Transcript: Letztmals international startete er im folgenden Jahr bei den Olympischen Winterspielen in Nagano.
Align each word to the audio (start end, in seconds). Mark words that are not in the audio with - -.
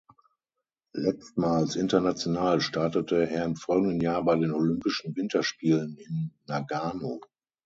Letztmals 0.95 1.75
international 1.75 2.59
startete 2.59 3.29
er 3.29 3.45
im 3.45 3.55
folgenden 3.55 4.01
Jahr 4.01 4.23
bei 4.25 4.35
den 4.35 4.51
Olympischen 4.51 5.15
Winterspielen 5.15 5.95
in 5.99 6.31
Nagano. 6.47 7.21